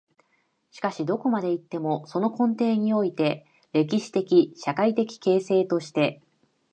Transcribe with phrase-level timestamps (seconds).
[0.71, 6.23] しかしどこまで行っても、その根底において、歴史的・社会的形成として、